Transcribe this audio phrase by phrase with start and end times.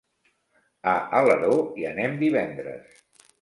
[0.93, 2.99] A Alaró hi anem divendres.